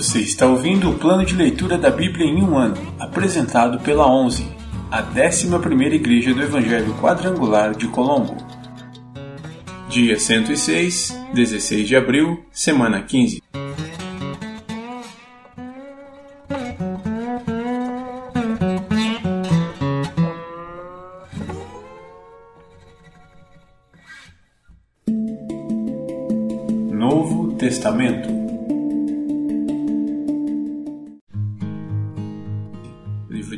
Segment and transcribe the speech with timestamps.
[0.00, 4.46] Você está ouvindo o plano de leitura da Bíblia em um ano, apresentado pela 11,
[4.90, 8.34] a 11ª Igreja do Evangelho Quadrangular de Colombo.
[9.90, 13.42] Dia 106, 16 de abril, semana 15.
[26.90, 28.39] Novo Testamento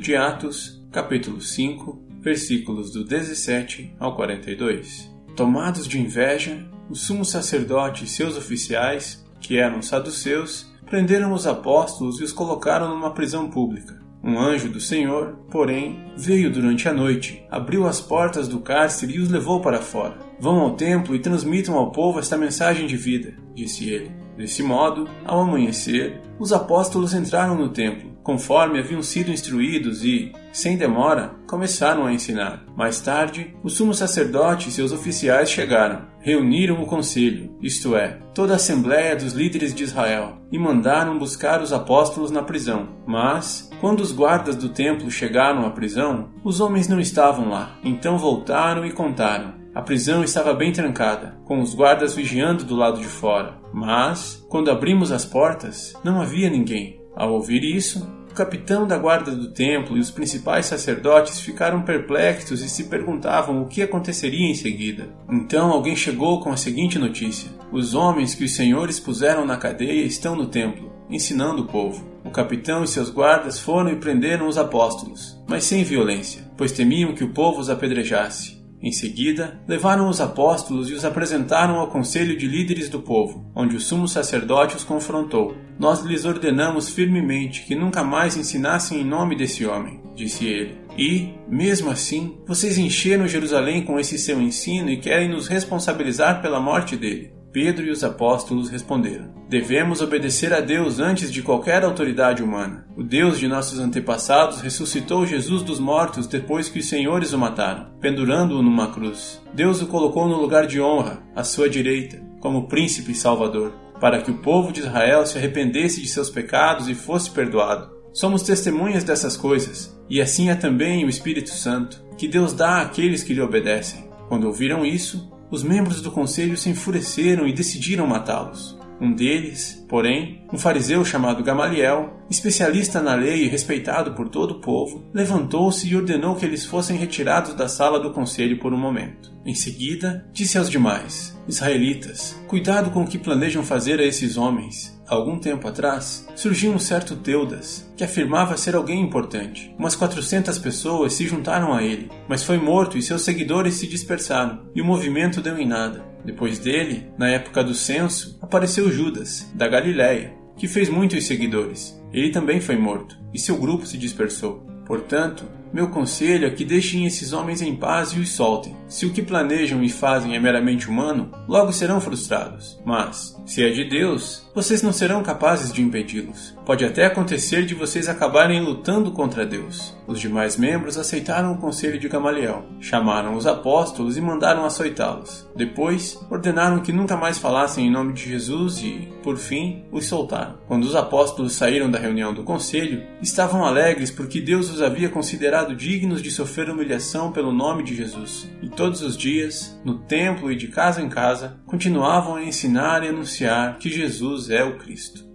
[0.02, 5.08] de Atos, capítulo 5, versículos do 17 ao 42.
[5.36, 12.18] Tomados de inveja, o sumo sacerdote e seus oficiais, que eram saduceus, prenderam os apóstolos
[12.18, 14.02] e os colocaram numa prisão pública.
[14.24, 19.20] Um anjo do Senhor, porém, veio durante a noite, abriu as portas do cárcere e
[19.20, 20.18] os levou para fora.
[20.40, 24.21] Vão ao templo e transmitam ao povo esta mensagem de vida, disse ele.
[24.36, 30.76] Desse modo, ao amanhecer, os apóstolos entraram no templo conforme haviam sido instruídos e, sem
[30.76, 32.64] demora, começaram a ensinar.
[32.76, 38.52] Mais tarde, o sumo sacerdote e seus oficiais chegaram, reuniram o conselho, isto é, toda
[38.52, 42.88] a assembleia dos líderes de Israel, e mandaram buscar os apóstolos na prisão.
[43.06, 47.76] Mas, quando os guardas do templo chegaram à prisão, os homens não estavam lá.
[47.82, 49.61] Então voltaram e contaram.
[49.74, 53.58] A prisão estava bem trancada, com os guardas vigiando do lado de fora.
[53.72, 57.00] Mas, quando abrimos as portas, não havia ninguém.
[57.16, 62.62] Ao ouvir isso, o capitão da guarda do templo e os principais sacerdotes ficaram perplexos
[62.62, 65.08] e se perguntavam o que aconteceria em seguida.
[65.30, 70.04] Então alguém chegou com a seguinte notícia: Os homens que os senhores puseram na cadeia
[70.04, 72.10] estão no templo, ensinando o povo.
[72.24, 77.14] O capitão e seus guardas foram e prenderam os apóstolos, mas sem violência, pois temiam
[77.14, 78.61] que o povo os apedrejasse.
[78.82, 83.76] Em seguida, levaram os apóstolos e os apresentaram ao conselho de líderes do povo, onde
[83.76, 85.54] o sumo sacerdote os confrontou.
[85.78, 90.76] Nós lhes ordenamos firmemente que nunca mais ensinassem em nome desse homem, disse ele.
[90.98, 96.60] E, mesmo assim, vocês encheram Jerusalém com esse seu ensino e querem nos responsabilizar pela
[96.60, 97.32] morte dele.
[97.52, 102.86] Pedro e os apóstolos responderam: Devemos obedecer a Deus antes de qualquer autoridade humana.
[102.96, 107.90] O Deus de nossos antepassados ressuscitou Jesus dos mortos depois que os senhores o mataram,
[108.00, 109.42] pendurando-o numa cruz.
[109.54, 114.22] Deus o colocou no lugar de honra, à sua direita, como príncipe e salvador, para
[114.22, 117.90] que o povo de Israel se arrependesse de seus pecados e fosse perdoado.
[118.12, 123.22] Somos testemunhas dessas coisas, e assim é também o Espírito Santo, que Deus dá àqueles
[123.22, 124.10] que lhe obedecem.
[124.28, 128.80] Quando ouviram isso, os membros do conselho se enfureceram e decidiram matá-los.
[128.98, 134.60] Um deles, porém, um fariseu chamado Gamaliel, especialista na lei e respeitado por todo o
[134.60, 139.30] povo, levantou-se e ordenou que eles fossem retirados da sala do conselho por um momento.
[139.44, 145.01] Em seguida, disse aos demais: Israelitas, cuidado com o que planejam fazer a esses homens.
[145.12, 149.70] Algum tempo atrás, surgiu um certo Teudas, que afirmava ser alguém importante.
[149.78, 154.60] Umas 400 pessoas se juntaram a ele, mas foi morto e seus seguidores se dispersaram,
[154.74, 156.02] e o movimento deu em nada.
[156.24, 162.02] Depois dele, na época do censo, apareceu Judas, da Galiléia, que fez muitos seguidores.
[162.10, 164.66] Ele também foi morto, e seu grupo se dispersou.
[164.86, 168.76] Portanto, meu conselho é que deixem esses homens em paz e os soltem.
[168.86, 172.78] Se o que planejam e fazem é meramente humano, logo serão frustrados.
[172.84, 176.54] Mas, se é de Deus, vocês não serão capazes de impedi-los.
[176.66, 179.96] Pode até acontecer de vocês acabarem lutando contra Deus.
[180.06, 185.48] Os demais membros aceitaram o conselho de Gamaliel, chamaram os apóstolos e mandaram açoitá-los.
[185.56, 190.58] Depois, ordenaram que nunca mais falassem em nome de Jesus e, por fim, os soltaram.
[190.68, 195.61] Quando os apóstolos saíram da reunião do conselho, estavam alegres porque Deus os havia considerado
[195.70, 198.50] dignos de sofrer humilhação pelo nome de Jesus.
[198.60, 203.08] E todos os dias, no templo e de casa em casa, continuavam a ensinar e
[203.08, 205.30] anunciar que Jesus é o Cristo.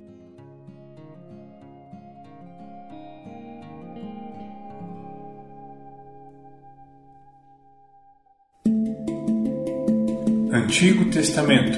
[10.51, 11.77] Antigo Testamento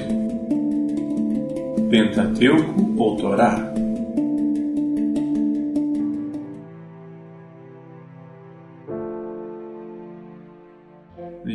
[1.90, 3.72] Pentateuco ou Torá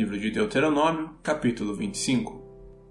[0.06, 2.40] Livro de Deuteronômio, capítulo 25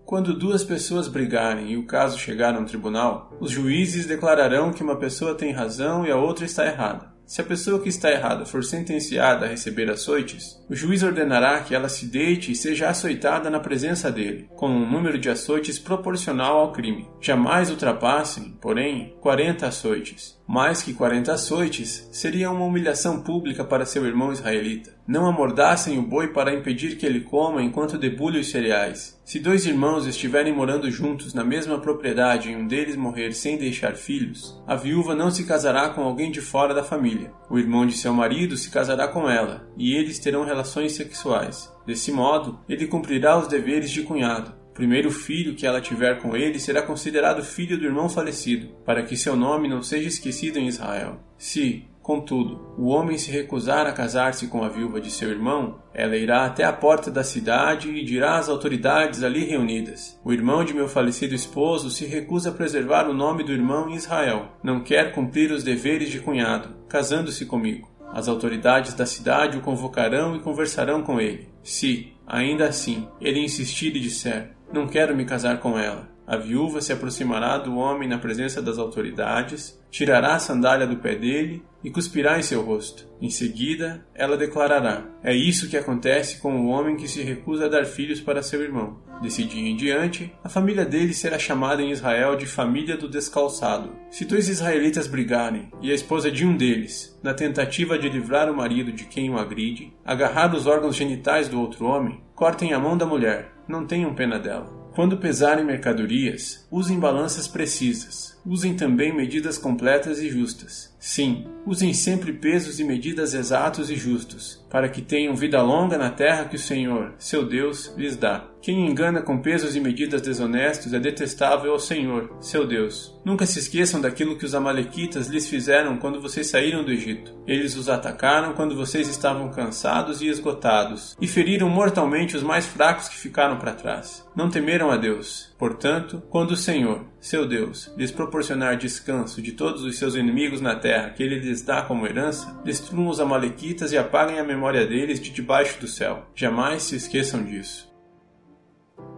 [0.05, 4.83] Quando duas pessoas brigarem e o caso chegar a um tribunal, os juízes declararão que
[4.83, 7.15] uma pessoa tem razão e a outra está errada.
[7.25, 11.73] Se a pessoa que está errada for sentenciada a receber açoites, o juiz ordenará que
[11.73, 16.59] ela se deite e seja açoitada na presença dele, com um número de açoites proporcional
[16.59, 17.07] ao crime.
[17.21, 20.37] Jamais ultrapassem, porém, 40 açoites.
[20.45, 24.94] Mais que 40 açoites seria uma humilhação pública para seu irmão israelita.
[25.07, 29.21] Não amordassem o boi para impedir que ele coma enquanto debulha os cereais.
[29.23, 33.95] Se dois irmãos estiverem morando juntos na mesma propriedade e um deles morrer sem deixar
[33.95, 37.31] filhos, a viúva não se casará com alguém de fora da família.
[37.49, 41.71] O irmão de seu marido se casará com ela, e eles terão relações sexuais.
[41.85, 44.55] Desse modo, ele cumprirá os deveres de cunhado.
[44.71, 49.03] O primeiro filho que ela tiver com ele será considerado filho do irmão falecido, para
[49.03, 51.19] que seu nome não seja esquecido em Israel.
[51.37, 56.15] Se, Contudo, o homem se recusar a casar-se com a viúva de seu irmão, ela
[56.15, 60.71] irá até a porta da cidade e dirá às autoridades ali reunidas: O irmão de
[60.71, 65.13] meu falecido esposo se recusa a preservar o nome do irmão em Israel, não quer
[65.13, 67.89] cumprir os deveres de cunhado, casando-se comigo.
[68.13, 71.49] As autoridades da cidade o convocarão e conversarão com ele.
[71.63, 76.81] Se, ainda assim, ele insistir e disser: Não quero me casar com ela, a viúva
[76.81, 81.89] se aproximará do homem na presença das autoridades, tirará a sandália do pé dele e
[81.91, 83.07] cuspirá em seu rosto.
[83.21, 87.69] Em seguida, ela declarará: É isso que acontece com o homem que se recusa a
[87.69, 88.97] dar filhos para seu irmão.
[89.21, 93.95] Desse dia em diante, a família dele será chamada em Israel de família do descalçado.
[94.09, 98.57] Se dois israelitas brigarem e a esposa de um deles, na tentativa de livrar o
[98.57, 102.97] marido de quem o agride, agarrar os órgãos genitais do outro homem, cortem a mão
[102.97, 104.84] da mulher, não tenham pena dela.
[104.95, 108.37] Quando pesarem mercadorias, usem balanças precisas.
[108.45, 110.94] Usem também medidas completas e justas.
[111.05, 116.09] Sim, usem sempre pesos e medidas exatos e justos, para que tenham vida longa na
[116.09, 118.47] terra que o Senhor, seu Deus, lhes dá.
[118.59, 123.15] Quem engana com pesos e medidas desonestos é detestável ao Senhor, seu Deus.
[123.23, 127.35] Nunca se esqueçam daquilo que os Amalequitas lhes fizeram quando vocês saíram do Egito.
[127.45, 133.07] Eles os atacaram quando vocês estavam cansados e esgotados, e feriram mortalmente os mais fracos
[133.07, 134.25] que ficaram para trás.
[134.35, 135.53] Não temeram a Deus.
[135.57, 140.75] Portanto, quando o Senhor, seu Deus, lhes proporcionar descanso de todos os seus inimigos na
[140.75, 145.19] terra que ele lhes dá como herança, destruam os Amalequitas e apaguem a memória deles
[145.19, 146.25] de debaixo do céu.
[146.35, 147.94] Jamais se esqueçam disso.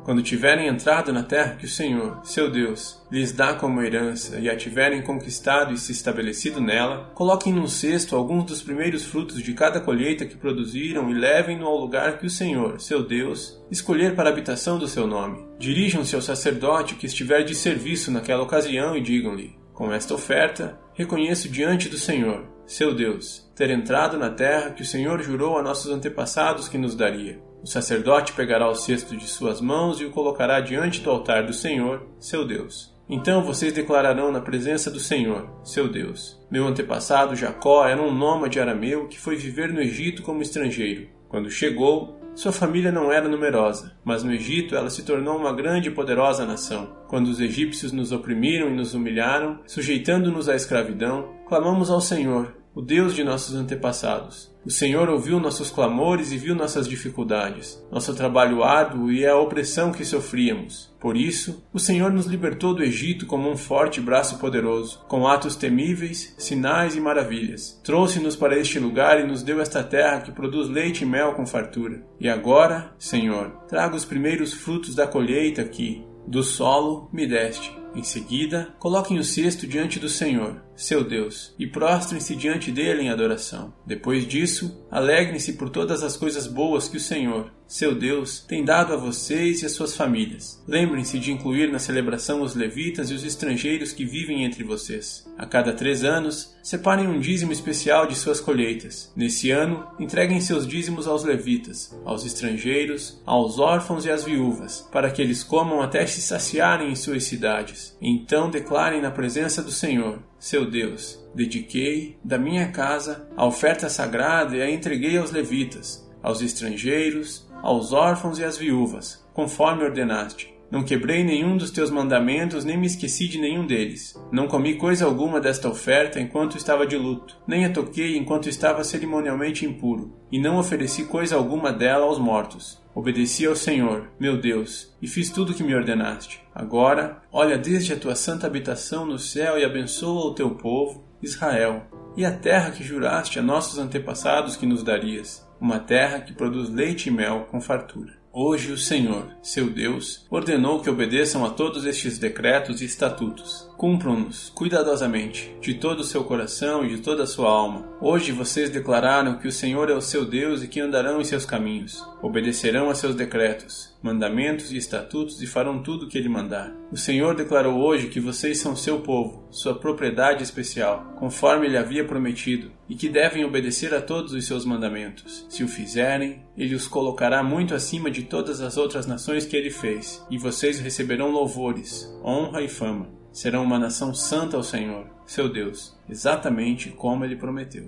[0.07, 4.49] Quando tiverem entrado na terra que o Senhor, seu Deus, lhes dá como herança e
[4.49, 9.53] a tiverem conquistado e se estabelecido nela, coloquem num cesto alguns dos primeiros frutos de
[9.53, 14.29] cada colheita que produziram e levem-no ao lugar que o Senhor, seu Deus, escolher para
[14.29, 15.45] a habitação do seu nome.
[15.59, 21.49] Dirijam-se ao sacerdote que estiver de serviço naquela ocasião e digam-lhe: Com esta oferta, reconheço
[21.49, 25.91] diante do Senhor, seu Deus, ter entrado na terra que o Senhor jurou a nossos
[25.91, 27.45] antepassados que nos daria.
[27.67, 31.51] O sacerdote pegará o cesto de suas mãos e o colocará diante do altar do
[31.51, 32.95] Senhor, seu Deus.
[33.09, 38.57] Então vocês declararão na presença do Senhor, seu Deus: Meu antepassado Jacó era um nômade
[38.57, 41.09] arameu que foi viver no Egito como estrangeiro.
[41.27, 45.89] Quando chegou, sua família não era numerosa, mas no Egito ela se tornou uma grande
[45.89, 46.95] e poderosa nação.
[47.09, 52.81] Quando os egípcios nos oprimiram e nos humilharam, sujeitando-nos à escravidão, clamamos ao Senhor, o
[52.81, 54.55] Deus de nossos antepassados.
[54.67, 59.93] O Senhor ouviu nossos clamores e viu nossas dificuldades, nosso trabalho árduo e a opressão
[59.93, 60.93] que sofríamos.
[60.99, 65.55] Por isso, o Senhor nos libertou do Egito como um forte braço poderoso, com atos
[65.55, 67.79] temíveis, sinais e maravilhas.
[67.81, 71.47] Trouxe-nos para este lugar e nos deu esta terra que produz leite e mel com
[71.47, 72.03] fartura.
[72.19, 78.03] E agora, Senhor, traga os primeiros frutos da colheita que, do solo, me deste em
[78.03, 83.73] seguida, coloquem o cesto diante do Senhor, seu Deus, e prostrem-se diante dele em adoração.
[83.85, 88.93] Depois disso, alegrem-se por todas as coisas boas que o Senhor, seu Deus, tem dado
[88.93, 90.63] a vocês e às suas famílias.
[90.67, 95.27] Lembrem-se de incluir na celebração os levitas e os estrangeiros que vivem entre vocês.
[95.37, 99.11] A cada três anos, separem um dízimo especial de suas colheitas.
[99.15, 105.09] Nesse ano, entreguem seus dízimos aos levitas, aos estrangeiros, aos órfãos e às viúvas, para
[105.11, 107.97] que eles comam até se saciarem em suas cidades.
[108.01, 114.55] Então declarem na presença do Senhor, seu Deus, dediquei da minha casa a oferta sagrada
[114.55, 120.57] e a entreguei aos levitas, aos estrangeiros, aos órfãos e às viúvas, conforme ordenaste.
[120.69, 124.19] Não quebrei nenhum dos teus mandamentos, nem me esqueci de nenhum deles.
[124.29, 128.83] Não comi coisa alguma desta oferta enquanto estava de luto, nem a toquei enquanto estava
[128.83, 132.83] cerimonialmente impuro, e não ofereci coisa alguma dela aos mortos.
[132.93, 136.41] Obedeci ao Senhor, meu Deus, e fiz tudo o que me ordenaste.
[136.53, 141.83] Agora, olha desde a tua santa habitação no céu e abençoa o teu povo, Israel,
[142.17, 146.69] e a terra que juraste a nossos antepassados que nos darias uma terra que produz
[146.69, 148.13] leite e mel com fartura.
[148.31, 153.66] Hoje o Senhor, seu Deus, ordenou que obedeçam a todos estes decretos e estatutos.
[153.77, 157.87] Cumpram-nos cuidadosamente, de todo o seu coração e de toda a sua alma.
[158.01, 161.45] Hoje vocês declararam que o Senhor é o seu Deus e que andarão em seus
[161.45, 162.03] caminhos.
[162.21, 166.73] Obedecerão a seus decretos mandamentos e estatutos e farão tudo o que ele mandar.
[166.91, 172.05] O Senhor declarou hoje que vocês são seu povo, sua propriedade especial, conforme ele havia
[172.05, 175.45] prometido, e que devem obedecer a todos os seus mandamentos.
[175.49, 179.69] Se o fizerem, ele os colocará muito acima de todas as outras nações que ele
[179.69, 183.16] fez, e vocês receberão louvores, honra e fama.
[183.37, 187.87] Serão uma nação santa ao Senhor, seu Deus, exatamente como ele prometeu.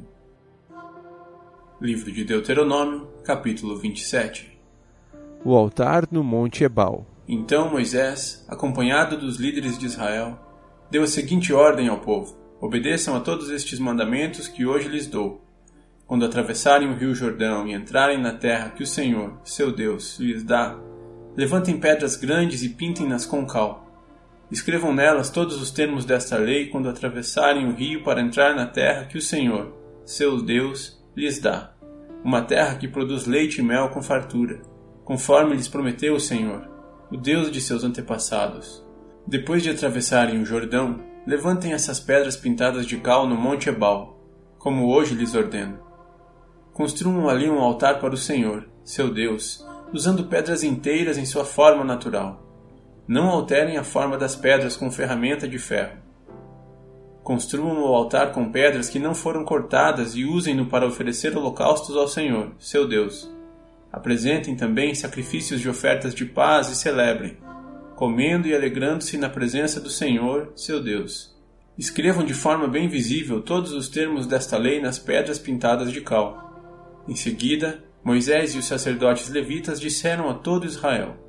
[1.81, 4.55] Livro de Deuteronômio, capítulo 27
[5.43, 7.03] O altar no Monte Ebal.
[7.27, 10.37] Então Moisés, acompanhado dos líderes de Israel,
[10.91, 15.43] deu a seguinte ordem ao povo: Obedeçam a todos estes mandamentos que hoje lhes dou.
[16.05, 20.43] Quando atravessarem o rio Jordão e entrarem na terra que o Senhor, seu Deus, lhes
[20.43, 20.77] dá,
[21.35, 23.88] levantem pedras grandes e pintem-nas com cal.
[24.51, 29.05] Escrevam nelas todos os termos desta lei quando atravessarem o rio para entrar na terra
[29.05, 29.71] que o Senhor,
[30.03, 31.73] seu Deus, lhes dá,
[32.23, 34.59] uma terra que produz leite e mel com fartura,
[35.05, 36.67] conforme lhes prometeu o Senhor,
[37.11, 38.83] o Deus de seus antepassados.
[39.27, 44.19] Depois de atravessarem o Jordão, levantem essas pedras pintadas de cal no Monte Ebal,
[44.57, 45.79] como hoje lhes ordeno.
[46.73, 49.63] Construam ali um altar para o Senhor, seu Deus,
[49.93, 52.48] usando pedras inteiras em sua forma natural.
[53.09, 55.97] Não alterem a forma das pedras com ferramenta de ferro
[57.23, 62.07] Construam o altar com pedras que não foram cortadas e usem-no para oferecer holocaustos ao
[62.07, 63.27] Senhor, seu Deus.
[63.91, 67.37] Apresentem também sacrifícios de ofertas de paz e celebrem,
[67.95, 71.35] comendo e alegrando-se na presença do Senhor, seu Deus.
[71.75, 77.03] Escrevam de forma bem visível todos os termos desta lei nas pedras pintadas de cal.
[77.07, 81.28] Em seguida, Moisés e os sacerdotes levitas disseram a todo Israel: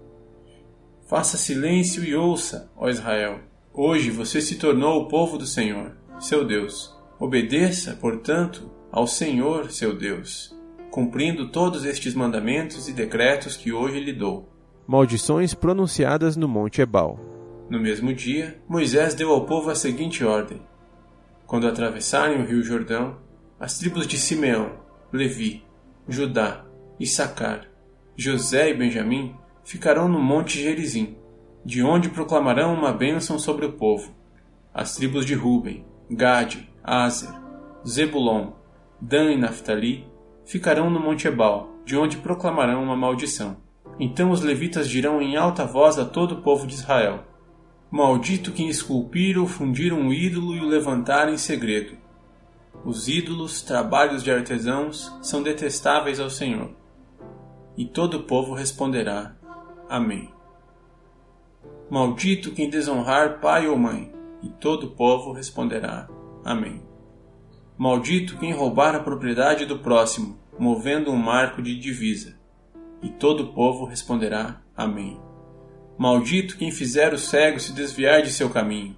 [1.11, 3.41] Faça silêncio e ouça, ó Israel
[3.75, 6.97] Hoje você se tornou o povo do Senhor, seu Deus.
[7.19, 10.57] Obedeça, portanto, ao Senhor, seu Deus,
[10.89, 14.49] cumprindo todos estes mandamentos e decretos que hoje lhe dou.
[14.87, 17.19] Maldições pronunciadas no Monte Ebal.
[17.69, 20.63] No mesmo dia, Moisés deu ao povo a seguinte ordem:
[21.45, 23.17] Quando atravessarem o rio Jordão,
[23.59, 24.75] as tribos de Simeão,
[25.13, 25.65] Levi,
[26.09, 26.65] Judá,
[27.01, 27.67] Issacar,
[28.17, 29.35] José e Benjamim
[29.71, 31.15] ficarão no Monte Gerizim
[31.65, 34.13] de onde proclamarão uma bênção sobre o povo.
[34.75, 37.31] As tribos de Ruben, Gade, Azer,
[37.87, 38.51] Zebulon,
[39.01, 40.09] Dan e Naphtali
[40.45, 43.59] ficarão no Monte Ebal, de onde proclamarão uma maldição.
[43.97, 47.21] Então os levitas dirão em alta voz a todo o povo de Israel:
[47.93, 51.97] Maldito quem esculpir ou fundir um ídolo e o levantar em segredo.
[52.85, 56.73] Os ídolos, trabalhos de artesãos, são detestáveis ao Senhor.
[57.77, 59.37] E todo o povo responderá:
[59.91, 60.33] Amém.
[61.91, 64.13] Maldito quem desonrar pai ou mãe.
[64.41, 66.09] E todo o povo responderá:
[66.45, 66.81] Amém.
[67.77, 72.39] Maldito quem roubar a propriedade do próximo, movendo um marco de divisa.
[73.03, 75.21] E todo o povo responderá: Amém.
[75.99, 78.95] Maldito quem fizer o cego se desviar de seu caminho.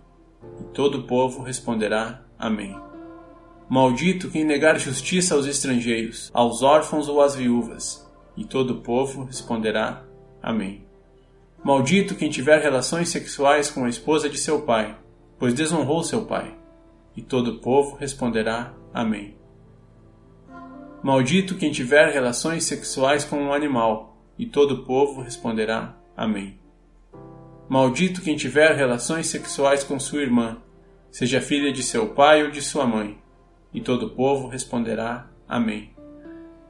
[0.61, 2.79] E todo o povo responderá: Amém.
[3.67, 8.07] Maldito quem negar justiça aos estrangeiros, aos órfãos ou às viúvas.
[8.37, 10.05] E todo o povo responderá:
[10.43, 10.85] Amém.
[11.63, 14.99] Maldito quem tiver relações sexuais com a esposa de seu pai,
[15.39, 16.57] pois desonrou seu pai.
[17.17, 19.37] E todo o povo responderá: Amém.
[21.03, 26.59] Maldito quem tiver relações sexuais com um animal, e todo o povo responderá: Amém.
[27.69, 30.59] Maldito quem tiver relações sexuais com sua irmã,
[31.11, 33.19] seja filha de seu pai ou de sua mãe,
[33.73, 35.91] e todo o povo responderá: Amém.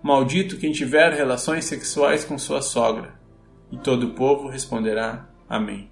[0.02, 3.22] Maldito quem tiver relações sexuais com sua sogra,
[3.73, 5.91] e todo o povo responderá: Amém.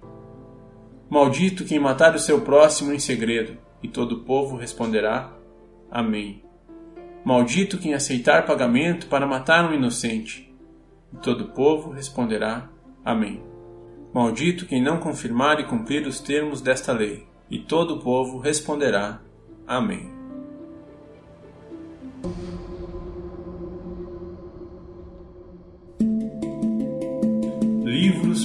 [1.09, 5.33] Maldito quem matar o seu próximo em segredo, e todo o povo responderá:
[5.89, 6.43] Amém.
[7.25, 10.53] Maldito quem aceitar pagamento para matar um inocente,
[11.11, 12.69] e todo o povo responderá:
[13.03, 13.43] Amém.
[14.13, 19.19] Maldito quem não confirmar e cumprir os termos desta lei, e todo o povo responderá:
[19.67, 20.20] Amém.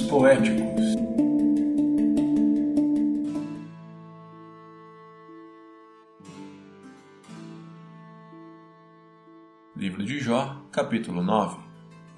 [0.07, 0.95] Poéticos.
[9.75, 11.57] Livro de Jó, capítulo 9.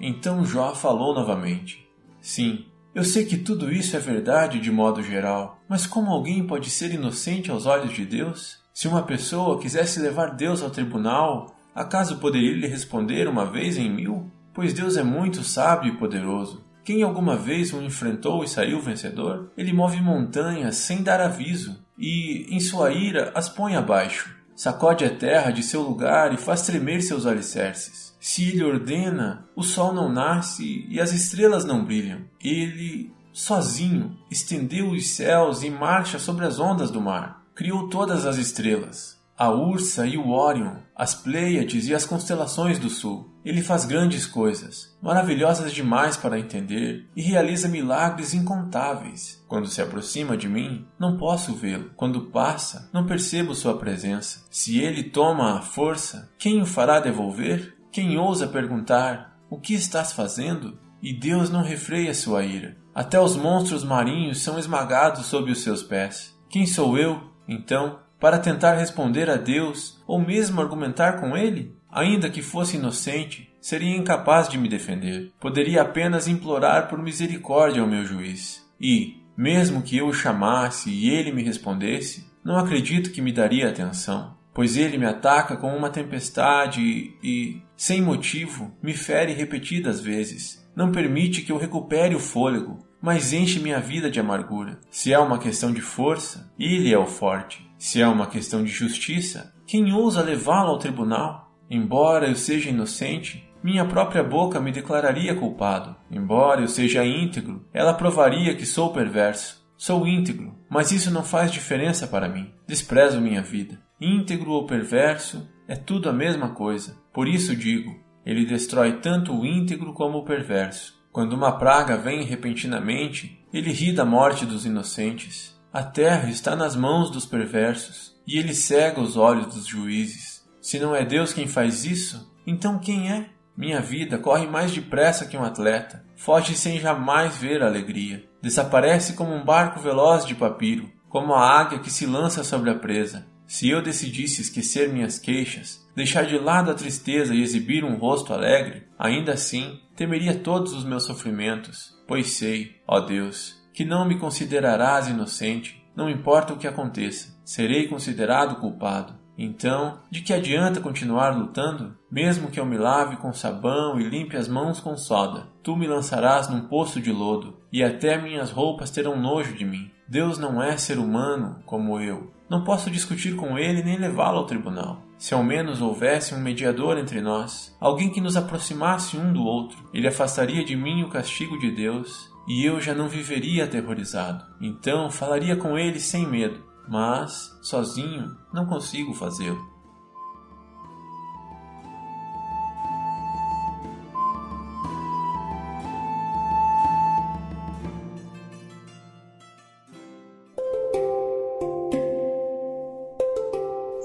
[0.00, 1.88] Então Jó falou novamente:
[2.20, 6.70] Sim, eu sei que tudo isso é verdade de modo geral, mas como alguém pode
[6.70, 8.58] ser inocente aos olhos de Deus?
[8.72, 13.90] Se uma pessoa quisesse levar Deus ao tribunal, acaso poderia lhe responder uma vez em
[13.90, 14.30] mil?
[14.54, 16.69] Pois Deus é muito sábio e poderoso.
[16.84, 19.50] Quem alguma vez o enfrentou e saiu vencedor?
[19.56, 24.34] Ele move montanhas sem dar aviso e, em sua ira, as põe abaixo.
[24.56, 28.14] sacode a terra de seu lugar e faz tremer seus alicerces.
[28.20, 32.20] Se ele ordena, o sol não nasce e as estrelas não brilham.
[32.42, 37.42] Ele, sozinho, estendeu os céus e marcha sobre as ondas do mar.
[37.54, 42.90] Criou todas as estrelas a Ursa e o Orion, as Pleiades e as constelações do
[42.90, 43.34] Sul.
[43.42, 49.42] Ele faz grandes coisas, maravilhosas demais para entender, e realiza milagres incontáveis.
[49.48, 51.90] Quando se aproxima de mim, não posso vê-lo.
[51.96, 54.44] Quando passa, não percebo sua presença.
[54.50, 57.78] Se ele toma a força, quem o fará devolver?
[57.90, 60.78] Quem ousa perguntar: O que estás fazendo?
[61.02, 62.76] E Deus não refreia sua ira.
[62.94, 66.38] Até os monstros marinhos são esmagados sob os seus pés.
[66.50, 71.74] Quem sou eu, então, para tentar responder a Deus ou mesmo argumentar com ele?
[71.90, 75.32] Ainda que fosse inocente, seria incapaz de me defender.
[75.40, 78.64] Poderia apenas implorar por misericórdia ao meu juiz.
[78.80, 83.68] E, mesmo que eu o chamasse e ele me respondesse, não acredito que me daria
[83.68, 90.00] atenção, pois ele me ataca com uma tempestade e, e, sem motivo, me fere repetidas
[90.00, 90.66] vezes.
[90.76, 94.78] Não permite que eu recupere o fôlego, mas enche minha vida de amargura.
[94.90, 97.69] Se é uma questão de força, ele é o forte.
[97.80, 101.50] Se é uma questão de justiça, quem ousa levá-lo ao tribunal?
[101.70, 105.96] Embora eu seja inocente, minha própria boca me declararia culpado.
[106.10, 109.66] Embora eu seja íntegro, ela provaria que sou perverso.
[109.78, 112.52] Sou íntegro, mas isso não faz diferença para mim.
[112.66, 113.80] Desprezo minha vida.
[113.98, 116.98] Íntegro ou perverso, é tudo a mesma coisa.
[117.14, 121.00] Por isso digo, ele destrói tanto o íntegro como o perverso.
[121.10, 125.58] Quando uma praga vem repentinamente, ele ri da morte dos inocentes.
[125.72, 130.44] A terra está nas mãos dos perversos, e ele cega os olhos dos juízes.
[130.60, 133.28] Se não é Deus quem faz isso, então quem é?
[133.56, 139.12] Minha vida corre mais depressa que um atleta, foge sem jamais ver a alegria, desaparece
[139.12, 143.26] como um barco veloz de papiro, como a águia que se lança sobre a presa.
[143.46, 148.32] Se eu decidisse esquecer minhas queixas, deixar de lado a tristeza e exibir um rosto
[148.32, 154.18] alegre, ainda assim temeria todos os meus sofrimentos, pois sei, ó Deus, que não me
[154.18, 159.14] considerarás inocente, não importa o que aconteça, serei considerado culpado.
[159.36, 161.96] Então, de que adianta continuar lutando?
[162.10, 165.86] Mesmo que eu me lave com sabão e limpe as mãos com soda, tu me
[165.86, 169.90] lançarás num poço de lodo, e até minhas roupas terão nojo de mim.
[170.06, 172.30] Deus não é ser humano como eu.
[172.50, 175.00] Não posso discutir com ele nem levá-lo ao tribunal.
[175.16, 179.88] Se ao menos houvesse um mediador entre nós, alguém que nos aproximasse um do outro,
[179.94, 184.44] ele afastaria de mim o castigo de Deus e eu já não viveria aterrorizado.
[184.60, 189.70] Então falaria com ele sem medo, mas sozinho não consigo fazê-lo.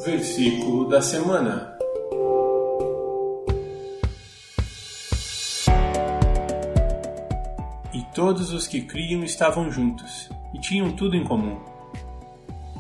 [0.05, 1.74] Versículo da semana.
[8.13, 11.59] Todos os que criam estavam juntos e tinham tudo em comum.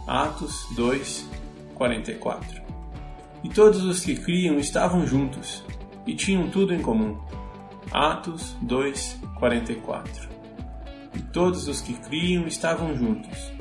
[0.07, 1.27] Atos 2,
[1.75, 2.61] 44.
[3.43, 5.63] E todos os que criam estavam juntos
[6.05, 7.17] e tinham tudo em comum.
[7.91, 10.29] Atos 2, 44.
[11.13, 13.51] E todos os que criam estavam juntos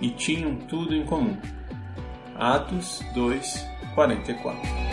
[0.00, 1.36] e tinham tudo em comum.
[2.34, 4.87] Atos 2, 44.